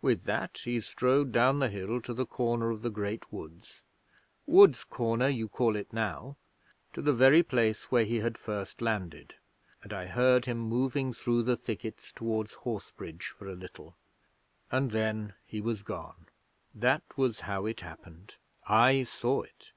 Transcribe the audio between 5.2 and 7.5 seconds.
you call it now to the very